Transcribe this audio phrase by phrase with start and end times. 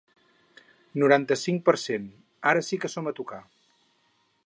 [1.03, 2.09] Noranta-cinc per cent
[2.53, 3.43] Ara sí que som a tocar.